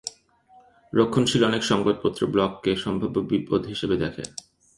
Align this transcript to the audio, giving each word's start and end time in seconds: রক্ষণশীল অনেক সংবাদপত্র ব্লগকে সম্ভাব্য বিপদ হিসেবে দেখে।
রক্ষণশীল 0.93 1.41
অনেক 1.43 1.63
সংবাদপত্র 1.63 2.21
ব্লগকে 2.27 2.71
সম্ভাব্য 2.75 3.17
বিপদ 3.29 3.61
হিসেবে 3.65 3.95
দেখে। 3.97 4.23